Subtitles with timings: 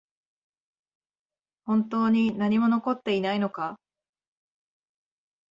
[1.65, 3.77] 本当に何も残っていないのか？